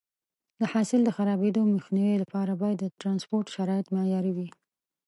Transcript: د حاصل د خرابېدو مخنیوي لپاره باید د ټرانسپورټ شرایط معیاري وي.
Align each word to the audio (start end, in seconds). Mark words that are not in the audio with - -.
د 0.59 0.61
حاصل 0.71 1.01
د 1.03 1.09
خرابېدو 1.17 1.61
مخنیوي 1.75 2.15
لپاره 2.23 2.51
باید 2.61 2.77
د 2.81 2.85
ټرانسپورټ 2.99 3.45
شرایط 3.55 3.87
معیاري 3.95 4.31
وي. 4.37 4.49